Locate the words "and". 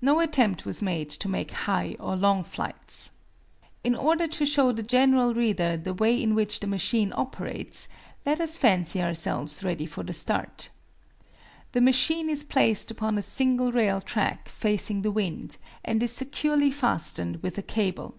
15.84-16.02